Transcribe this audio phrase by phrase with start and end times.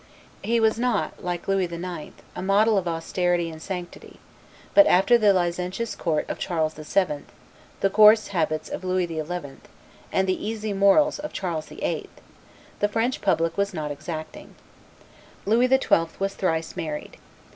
[0.43, 4.19] He was not, like Louis IX., a model of austerity and sanctity;
[4.73, 7.25] but after the licentious court of Charles VII.,
[7.81, 9.19] the coarse habits of Louis XI.,
[10.11, 12.09] and the easy morals of Charles VIII.,
[12.79, 14.55] the French public was not exacting.
[15.45, 16.07] Louis XII.
[16.17, 17.17] was thrice married.